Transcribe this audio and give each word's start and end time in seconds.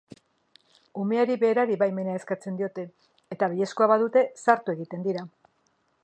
Umeari 1.01 1.33
berari 1.43 1.75
baimena 1.83 2.15
eskatzen 2.19 2.57
diote, 2.61 2.85
eta 3.35 3.51
baiezkoa 3.51 3.89
badute, 3.93 4.23
sartu 4.45 4.75
egiten 4.79 5.05
dira. 5.09 5.27